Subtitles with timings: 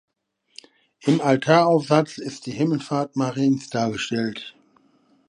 [1.01, 4.55] Im Altaraufsatz ist die Himmelfahrt Mariens dargestellt.